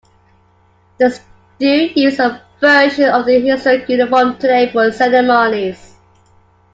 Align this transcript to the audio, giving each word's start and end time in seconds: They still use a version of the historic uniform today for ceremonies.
They 0.97 1.11
still 1.11 1.89
use 1.95 2.17
a 2.17 2.41
version 2.59 3.09
of 3.09 3.27
the 3.27 3.39
historic 3.39 3.87
uniform 3.87 4.35
today 4.39 4.71
for 4.71 4.91
ceremonies. 4.91 5.95